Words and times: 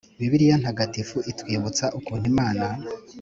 -bibiliya 0.15 0.55
ntagatifu 0.61 1.17
itwibutsa 1.31 1.85
ukuntu 1.97 2.25
imana 2.33 2.65